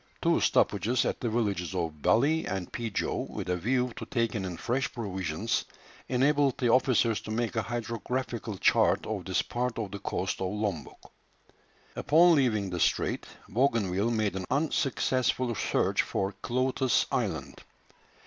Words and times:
Two 0.19 0.39
stoppages 0.39 1.05
at 1.05 1.19
the 1.21 1.29
villages 1.29 1.75
of 1.75 2.01
Baly 2.01 2.47
and 2.47 2.73
Peejow, 2.73 3.29
with 3.29 3.49
a 3.49 3.55
view 3.55 3.93
to 3.97 4.05
taking 4.07 4.45
in 4.45 4.57
fresh 4.57 4.91
provisions, 4.91 5.63
enabled 6.09 6.57
the 6.57 6.71
officers 6.71 7.21
to 7.21 7.29
make 7.29 7.55
a 7.55 7.61
hydrographical 7.61 8.57
chart 8.57 9.05
of 9.05 9.25
this 9.25 9.43
part 9.43 9.77
of 9.77 9.91
the 9.91 9.99
coast 9.99 10.41
of 10.41 10.51
Lombok. 10.53 11.11
Upon 11.95 12.33
leaving 12.33 12.71
the 12.71 12.79
strait, 12.79 13.27
Bougainville 13.47 14.09
made 14.09 14.35
an 14.35 14.45
unsuccessful 14.49 15.53
search 15.53 16.01
for 16.01 16.33
Cloates 16.41 17.05
Island. 17.11 17.61